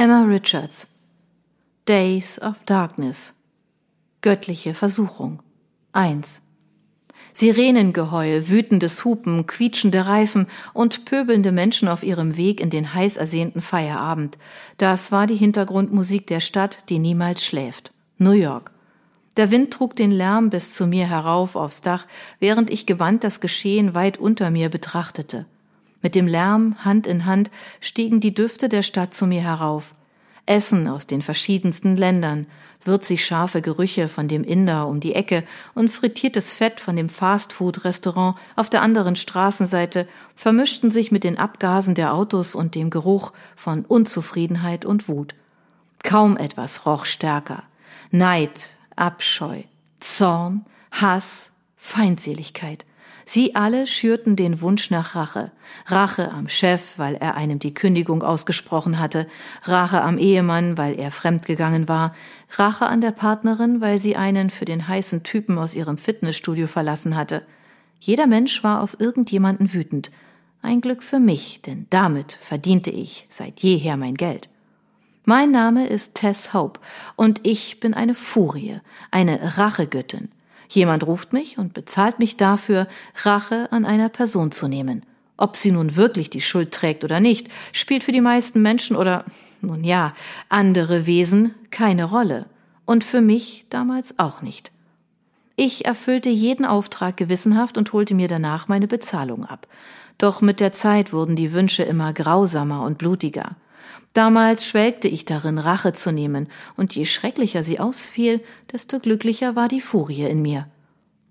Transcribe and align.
Emma 0.00 0.22
Richards 0.22 0.86
Days 1.88 2.40
of 2.40 2.54
Darkness 2.66 3.34
Göttliche 4.20 4.72
Versuchung 4.72 5.42
1 5.90 6.54
Sirenengeheul, 7.32 8.48
wütendes 8.48 9.04
Hupen, 9.04 9.48
quietschende 9.48 10.06
Reifen 10.06 10.46
und 10.72 11.04
pöbelnde 11.04 11.50
Menschen 11.50 11.88
auf 11.88 12.04
ihrem 12.04 12.36
Weg 12.36 12.60
in 12.60 12.70
den 12.70 12.94
heiß 12.94 13.16
ersehnten 13.16 13.60
Feierabend. 13.60 14.38
Das 14.76 15.10
war 15.10 15.26
die 15.26 15.34
Hintergrundmusik 15.34 16.28
der 16.28 16.38
Stadt, 16.38 16.84
die 16.90 17.00
niemals 17.00 17.44
schläft. 17.44 17.92
New 18.18 18.30
York. 18.30 18.70
Der 19.36 19.50
Wind 19.50 19.72
trug 19.72 19.96
den 19.96 20.12
Lärm 20.12 20.48
bis 20.48 20.74
zu 20.74 20.86
mir 20.86 21.08
herauf 21.08 21.56
aufs 21.56 21.80
Dach, 21.82 22.06
während 22.38 22.70
ich 22.70 22.86
gewandt 22.86 23.24
das 23.24 23.40
Geschehen 23.40 23.96
weit 23.96 24.16
unter 24.16 24.50
mir 24.50 24.68
betrachtete. 24.68 25.46
Mit 26.02 26.14
dem 26.14 26.26
Lärm, 26.26 26.76
Hand 26.84 27.06
in 27.06 27.26
Hand, 27.26 27.50
stiegen 27.80 28.20
die 28.20 28.34
Düfte 28.34 28.68
der 28.68 28.82
Stadt 28.82 29.14
zu 29.14 29.26
mir 29.26 29.42
herauf. 29.42 29.94
Essen 30.46 30.88
aus 30.88 31.06
den 31.06 31.22
verschiedensten 31.22 31.96
Ländern, 31.96 32.46
würzig 32.84 33.24
scharfe 33.24 33.60
Gerüche 33.60 34.08
von 34.08 34.28
dem 34.28 34.44
Inder 34.44 34.88
um 34.88 35.00
die 35.00 35.14
Ecke 35.14 35.44
und 35.74 35.90
frittiertes 35.90 36.52
Fett 36.52 36.80
von 36.80 36.96
dem 36.96 37.08
Fastfood-Restaurant 37.08 38.36
auf 38.56 38.70
der 38.70 38.82
anderen 38.82 39.16
Straßenseite 39.16 40.08
vermischten 40.34 40.90
sich 40.90 41.12
mit 41.12 41.24
den 41.24 41.38
Abgasen 41.38 41.94
der 41.94 42.14
Autos 42.14 42.54
und 42.54 42.74
dem 42.74 42.90
Geruch 42.90 43.32
von 43.56 43.84
Unzufriedenheit 43.84 44.84
und 44.84 45.08
Wut. 45.08 45.34
Kaum 46.02 46.36
etwas 46.36 46.86
roch 46.86 47.04
stärker. 47.04 47.64
Neid, 48.10 48.76
Abscheu, 48.96 49.62
Zorn, 50.00 50.64
Hass, 50.90 51.52
Feindseligkeit. 51.76 52.86
Sie 53.24 53.54
alle 53.54 53.86
schürten 53.86 54.36
den 54.36 54.60
Wunsch 54.62 54.90
nach 54.90 55.14
Rache. 55.14 55.50
Rache 55.86 56.30
am 56.30 56.48
Chef, 56.48 56.98
weil 56.98 57.14
er 57.14 57.36
einem 57.36 57.58
die 57.58 57.74
Kündigung 57.74 58.22
ausgesprochen 58.22 58.98
hatte, 58.98 59.26
Rache 59.64 60.00
am 60.02 60.16
Ehemann, 60.16 60.78
weil 60.78 60.98
er 60.98 61.10
fremdgegangen 61.10 61.88
war, 61.88 62.14
Rache 62.56 62.86
an 62.86 63.00
der 63.00 63.10
Partnerin, 63.10 63.80
weil 63.80 63.98
sie 63.98 64.16
einen 64.16 64.48
für 64.48 64.64
den 64.64 64.88
heißen 64.88 65.24
Typen 65.24 65.58
aus 65.58 65.74
ihrem 65.74 65.98
Fitnessstudio 65.98 66.66
verlassen 66.66 67.16
hatte. 67.16 67.42
Jeder 68.00 68.26
Mensch 68.26 68.64
war 68.64 68.82
auf 68.82 68.98
irgendjemanden 68.98 69.74
wütend. 69.74 70.10
Ein 70.62 70.80
Glück 70.80 71.02
für 71.02 71.20
mich, 71.20 71.60
denn 71.62 71.86
damit 71.90 72.32
verdiente 72.40 72.90
ich 72.90 73.26
seit 73.28 73.60
jeher 73.60 73.96
mein 73.96 74.14
Geld. 74.14 74.48
Mein 75.24 75.50
Name 75.50 75.86
ist 75.86 76.14
Tess 76.14 76.54
Hope 76.54 76.80
und 77.14 77.40
ich 77.46 77.80
bin 77.80 77.92
eine 77.92 78.14
Furie, 78.14 78.80
eine 79.10 79.58
Rachegöttin. 79.58 80.30
Jemand 80.68 81.06
ruft 81.06 81.32
mich 81.32 81.58
und 81.58 81.72
bezahlt 81.74 82.18
mich 82.18 82.36
dafür, 82.36 82.88
Rache 83.22 83.68
an 83.70 83.84
einer 83.84 84.08
Person 84.08 84.52
zu 84.52 84.68
nehmen. 84.68 85.04
Ob 85.36 85.56
sie 85.56 85.70
nun 85.70 85.96
wirklich 85.96 86.30
die 86.30 86.40
Schuld 86.40 86.72
trägt 86.72 87.04
oder 87.04 87.20
nicht, 87.20 87.48
spielt 87.72 88.04
für 88.04 88.12
die 88.12 88.20
meisten 88.20 88.60
Menschen 88.60 88.96
oder, 88.96 89.24
nun 89.60 89.84
ja, 89.84 90.14
andere 90.48 91.06
Wesen 91.06 91.54
keine 91.70 92.04
Rolle. 92.04 92.46
Und 92.84 93.04
für 93.04 93.20
mich 93.20 93.66
damals 93.70 94.18
auch 94.18 94.42
nicht. 94.42 94.72
Ich 95.56 95.86
erfüllte 95.86 96.28
jeden 96.28 96.64
Auftrag 96.64 97.16
gewissenhaft 97.16 97.78
und 97.78 97.92
holte 97.92 98.14
mir 98.14 98.28
danach 98.28 98.68
meine 98.68 98.86
Bezahlung 98.86 99.44
ab. 99.44 99.66
Doch 100.16 100.40
mit 100.40 100.60
der 100.60 100.72
Zeit 100.72 101.12
wurden 101.12 101.36
die 101.36 101.52
Wünsche 101.52 101.82
immer 101.82 102.12
grausamer 102.12 102.82
und 102.82 102.98
blutiger. 102.98 103.56
Damals 104.12 104.66
schwelgte 104.66 105.08
ich 105.08 105.24
darin, 105.24 105.58
Rache 105.58 105.92
zu 105.92 106.12
nehmen, 106.12 106.48
und 106.76 106.94
je 106.94 107.04
schrecklicher 107.04 107.62
sie 107.62 107.78
ausfiel, 107.78 108.42
desto 108.72 108.98
glücklicher 108.98 109.56
war 109.56 109.68
die 109.68 109.80
Furie 109.80 110.24
in 110.24 110.42
mir. 110.42 110.66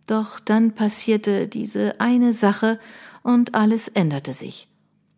Doch 0.07 0.39
dann 0.39 0.73
passierte 0.73 1.47
diese 1.47 1.99
eine 1.99 2.33
Sache, 2.33 2.79
und 3.23 3.55
alles 3.55 3.89
änderte 3.89 4.31
sich. 4.31 4.69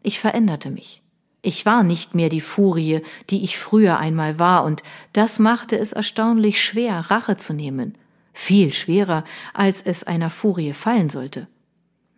Ich 0.01 0.19
veränderte 0.19 0.71
mich. 0.71 1.03
Ich 1.41 1.65
war 1.65 1.83
nicht 1.83 2.15
mehr 2.15 2.29
die 2.29 2.41
Furie, 2.41 3.01
die 3.29 3.43
ich 3.43 3.57
früher 3.57 3.99
einmal 3.99 4.39
war, 4.39 4.63
und 4.63 4.83
das 5.13 5.39
machte 5.39 5.77
es 5.77 5.93
erstaunlich 5.93 6.61
schwer, 6.61 7.11
Rache 7.11 7.37
zu 7.37 7.53
nehmen. 7.53 7.95
Viel 8.33 8.73
schwerer, 8.73 9.23
als 9.53 9.81
es 9.81 10.03
einer 10.03 10.29
Furie 10.29 10.73
fallen 10.73 11.09
sollte. 11.09 11.47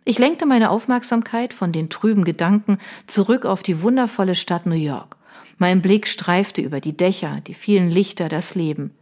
Ich 0.04 0.18
lenkte 0.18 0.46
meine 0.46 0.70
Aufmerksamkeit 0.70 1.54
von 1.54 1.70
den 1.70 1.88
trüben 1.88 2.24
Gedanken 2.24 2.78
zurück 3.06 3.46
auf 3.46 3.62
die 3.62 3.82
wundervolle 3.82 4.34
Stadt 4.34 4.66
New 4.66 4.74
York. 4.74 5.16
Mein 5.58 5.80
Blick 5.80 6.08
streifte 6.08 6.60
über 6.60 6.80
die 6.80 6.96
Dächer, 6.96 7.40
die 7.46 7.54
vielen 7.54 7.88
Lichter, 7.88 8.28
das 8.28 8.56
Leben. 8.56 8.92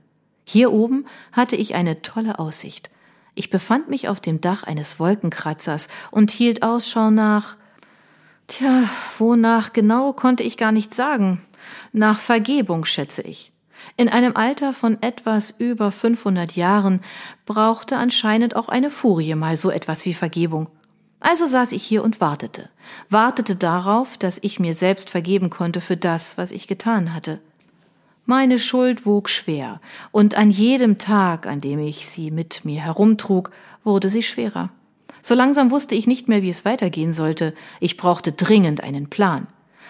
Hier 0.45 0.73
oben 0.73 1.07
hatte 1.33 1.57
ich 1.57 1.75
eine 1.75 2.03
tolle 2.03 2.39
Aussicht. 2.39 2.91
Ich 3.35 3.49
befand 3.49 3.89
mich 3.89 4.09
auf 4.09 4.21
dem 4.21 4.43
Dach 4.43 4.65
eines 4.65 5.01
Wolkenkratzers 5.01 5.89
und 6.11 6.31
hielt 6.31 6.63
Ausschau 6.63 7.11
nach. 7.11 7.57
Tja, 8.47 8.85
wonach 9.19 9.73
genau 9.73 10.13
konnte 10.13 10.43
ich 10.43 10.59
gar 10.59 10.73
nicht 10.73 10.93
sagen. 10.93 11.41
Nach 11.93 12.19
Vergebung, 12.19 12.85
schätze 12.85 13.23
ich. 13.23 13.53
In 13.97 14.11
einem 14.11 14.37
Alter 14.37 14.75
von 14.75 15.01
etwas 15.03 15.53
über 15.53 15.91
500 15.91 16.57
Jahren 16.57 17.01
brauchte 17.47 17.97
anscheinend 17.97 18.55
auch 18.55 18.69
eine 18.69 18.91
Furie 18.91 19.35
mal 19.35 19.57
so 19.57 19.71
etwas 19.71 20.05
wie 20.05 20.15
Vergebung. 20.15 20.69
Also 21.21 21.45
saß 21.45 21.73
ich 21.73 21.83
hier 21.83 22.03
und 22.03 22.21
wartete, 22.21 22.71
wartete 23.11 23.55
darauf, 23.55 24.17
dass 24.17 24.39
ich 24.43 24.59
mir 24.59 24.75
selbst 24.75 25.11
vergeben 25.11 25.51
konnte 25.51 25.83
für 25.83 25.97
das, 25.97 26.39
was 26.39 26.51
ich 26.51 26.67
getan 26.67 27.15
hatte. 27.15 27.41
Meine 28.25 28.59
Schuld 28.59 29.05
wog 29.05 29.29
schwer, 29.29 29.81
und 30.13 30.37
an 30.37 30.51
jedem 30.51 30.99
Tag, 30.99 31.47
an 31.47 31.61
dem 31.61 31.79
ich 31.79 32.07
sie 32.07 32.31
mit 32.31 32.65
mir 32.65 32.81
herumtrug, 32.81 33.51
wurde 33.85 34.09
sie 34.09 34.23
schwerer. 34.23 34.71
So 35.21 35.35
langsam 35.35 35.71
wusste 35.71 35.95
ich 35.95 36.07
nicht 36.07 36.29
mehr, 36.29 36.43
wie 36.43 36.49
es 36.49 36.65
weitergehen 36.65 37.13
sollte. 37.13 37.55
Ich 37.81 37.99
brauchte 37.99 38.33
dringend 38.33 38.83
einen 38.83 39.11
Plan. 39.11 39.47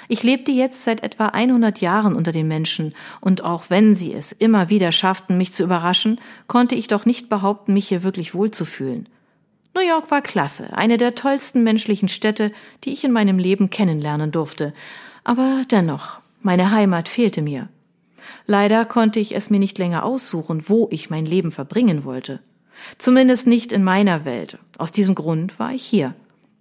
Ich 0.08 0.24
lebte 0.24 0.50
jetzt 0.50 0.82
seit 0.82 1.04
etwa 1.04 1.26
100 1.26 1.80
Jahren 1.80 2.16
unter 2.16 2.32
den 2.32 2.48
Menschen, 2.48 2.94
und 3.20 3.44
auch 3.44 3.64
wenn 3.68 3.94
sie 3.94 4.12
es 4.12 4.32
immer 4.32 4.68
wieder 4.68 4.90
schafften, 4.90 5.36
mich 5.36 5.52
zu 5.52 5.62
überraschen, 5.62 6.18
konnte 6.48 6.74
ich 6.74 6.88
doch 6.88 7.06
nicht 7.06 7.28
behaupten, 7.28 7.74
mich 7.74 7.88
hier 7.88 8.02
wirklich 8.02 8.34
wohlzufühlen. 8.34 9.08
New 9.74 9.82
York 9.82 10.10
war 10.10 10.20
klasse, 10.20 10.76
eine 10.76 10.98
der 10.98 11.14
tollsten 11.14 11.62
menschlichen 11.62 12.08
Städte, 12.08 12.52
die 12.84 12.92
ich 12.92 13.04
in 13.04 13.12
meinem 13.12 13.38
Leben 13.38 13.70
kennenlernen 13.70 14.32
durfte. 14.32 14.74
Aber 15.22 15.62
dennoch, 15.70 16.20
meine 16.42 16.70
Heimat 16.70 17.08
fehlte 17.08 17.40
mir. 17.40 17.68
Leider 18.46 18.84
konnte 18.84 19.20
ich 19.20 19.34
es 19.34 19.50
mir 19.50 19.60
nicht 19.60 19.78
länger 19.78 20.04
aussuchen, 20.04 20.68
wo 20.68 20.88
ich 20.90 21.10
mein 21.10 21.24
Leben 21.24 21.50
verbringen 21.50 22.04
wollte. 22.04 22.40
Zumindest 22.98 23.46
nicht 23.46 23.72
in 23.72 23.84
meiner 23.84 24.24
Welt. 24.24 24.58
Aus 24.78 24.92
diesem 24.92 25.14
Grund 25.14 25.58
war 25.58 25.72
ich 25.72 25.84
hier. 25.84 26.14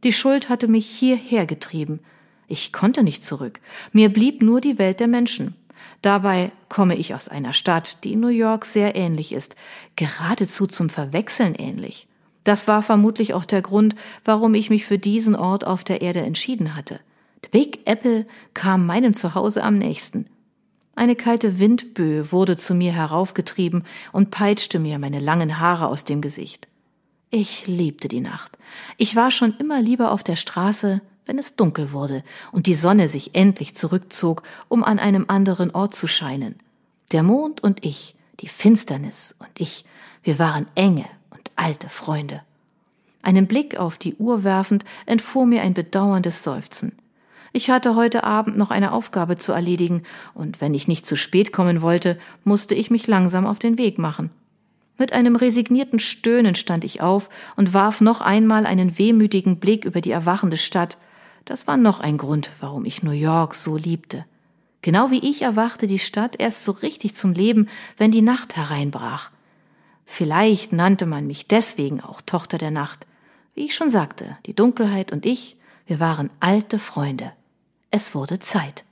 Die 0.03 0.13
Schuld 0.13 0.49
hatte 0.49 0.67
mich 0.67 0.85
hierher 0.85 1.45
getrieben. 1.45 1.99
Ich 2.47 2.73
konnte 2.73 3.03
nicht 3.03 3.25
zurück. 3.25 3.59
Mir 3.91 4.09
blieb 4.09 4.41
nur 4.41 4.61
die 4.61 4.77
Welt 4.77 4.99
der 4.99 5.07
Menschen. 5.07 5.55
Dabei 6.01 6.51
komme 6.67 6.95
ich 6.95 7.13
aus 7.13 7.29
einer 7.29 7.53
Stadt, 7.53 8.03
die 8.03 8.15
New 8.15 8.27
York 8.27 8.65
sehr 8.65 8.95
ähnlich 8.95 9.33
ist, 9.33 9.55
geradezu 9.95 10.67
zum 10.67 10.89
Verwechseln 10.89 11.55
ähnlich. 11.55 12.07
Das 12.43 12.67
war 12.67 12.81
vermutlich 12.81 13.33
auch 13.33 13.45
der 13.45 13.61
Grund, 13.61 13.95
warum 14.25 14.53
ich 14.53 14.69
mich 14.69 14.85
für 14.85 14.97
diesen 14.97 15.35
Ort 15.35 15.65
auf 15.67 15.83
der 15.83 16.01
Erde 16.01 16.21
entschieden 16.21 16.75
hatte. 16.75 16.99
The 17.43 17.49
Big 17.51 17.87
Apple 17.87 18.25
kam 18.53 18.85
meinem 18.85 19.13
Zuhause 19.13 19.63
am 19.63 19.77
nächsten. 19.77 20.25
Eine 20.95 21.15
kalte 21.15 21.59
Windböe 21.59 22.31
wurde 22.31 22.57
zu 22.57 22.73
mir 22.73 22.91
heraufgetrieben 22.91 23.83
und 24.11 24.31
peitschte 24.31 24.79
mir 24.79 24.99
meine 24.99 25.19
langen 25.19 25.59
Haare 25.59 25.87
aus 25.87 26.03
dem 26.03 26.21
Gesicht. 26.21 26.67
Ich 27.31 27.67
liebte 27.67 28.07
die 28.07 28.21
Nacht. 28.21 28.57
Ich 28.97 29.15
war 29.15 29.31
schon 29.31 29.55
immer 29.59 29.81
lieber 29.81 30.11
auf 30.11 30.23
der 30.23 30.35
Straße, 30.35 31.01
wenn 31.25 31.37
es 31.37 31.55
dunkel 31.55 31.91
wurde 31.91 32.23
und 32.51 32.65
die 32.65 32.73
Sonne 32.73 33.07
sich 33.07 33.35
endlich 33.35 33.75
zurückzog, 33.75 34.41
um 34.67 34.83
an 34.83 34.97
einem 34.97 35.25
anderen 35.27 35.71
Ort 35.71 35.93
zu 35.93 36.07
scheinen. 36.07 36.55
Der 37.11 37.23
Mond 37.23 37.61
und 37.61 37.85
ich, 37.85 38.15
die 38.39 38.47
Finsternis 38.47 39.35
und 39.39 39.49
ich, 39.59 39.85
wir 40.23 40.39
waren 40.39 40.65
enge, 40.75 41.05
alte 41.59 41.89
Freunde. 41.89 42.41
Einen 43.21 43.47
Blick 43.47 43.77
auf 43.77 43.97
die 43.97 44.15
Uhr 44.15 44.43
werfend 44.43 44.85
entfuhr 45.05 45.45
mir 45.45 45.61
ein 45.61 45.73
bedauerndes 45.73 46.43
Seufzen. 46.43 46.93
Ich 47.51 47.69
hatte 47.69 47.95
heute 47.95 48.23
Abend 48.23 48.57
noch 48.57 48.71
eine 48.71 48.91
Aufgabe 48.93 49.37
zu 49.37 49.51
erledigen, 49.51 50.03
und 50.33 50.61
wenn 50.61 50.73
ich 50.73 50.87
nicht 50.87 51.05
zu 51.05 51.15
spät 51.15 51.51
kommen 51.51 51.81
wollte, 51.81 52.17
musste 52.43 52.75
ich 52.75 52.91
mich 52.91 53.07
langsam 53.07 53.45
auf 53.45 53.59
den 53.59 53.77
Weg 53.77 53.97
machen. 53.97 54.29
Mit 54.97 55.13
einem 55.13 55.35
resignierten 55.35 55.99
Stöhnen 55.99 56.55
stand 56.55 56.83
ich 56.83 57.01
auf 57.01 57.29
und 57.55 57.73
warf 57.73 58.01
noch 58.01 58.21
einmal 58.21 58.65
einen 58.65 58.97
wehmütigen 58.97 59.59
Blick 59.59 59.85
über 59.85 60.01
die 60.01 60.11
erwachende 60.11 60.57
Stadt. 60.57 60.97
Das 61.45 61.67
war 61.67 61.77
noch 61.77 62.01
ein 62.01 62.17
Grund, 62.17 62.51
warum 62.59 62.85
ich 62.85 63.01
New 63.01 63.11
York 63.11 63.55
so 63.55 63.77
liebte. 63.77 64.25
Genau 64.81 65.09
wie 65.11 65.19
ich 65.19 65.41
erwachte 65.41 65.87
die 65.87 65.99
Stadt 65.99 66.35
erst 66.37 66.63
so 66.63 66.71
richtig 66.71 67.15
zum 67.15 67.33
Leben, 67.33 67.67
wenn 67.97 68.11
die 68.11 68.21
Nacht 68.21 68.55
hereinbrach. 68.55 69.31
Vielleicht 70.11 70.73
nannte 70.73 71.05
man 71.05 71.27
mich 71.27 71.47
deswegen 71.47 72.01
auch 72.01 72.21
Tochter 72.21 72.57
der 72.57 72.71
Nacht. 72.71 73.05
Wie 73.53 73.63
ich 73.63 73.75
schon 73.75 73.91
sagte, 73.91 74.37
die 74.47 74.55
Dunkelheit 74.55 75.11
und 75.11 75.23
ich, 75.23 75.55
wir 75.85 75.99
waren 75.99 76.31
alte 76.39 76.79
Freunde. 76.79 77.31
Es 77.91 78.15
wurde 78.15 78.39
Zeit. 78.39 78.83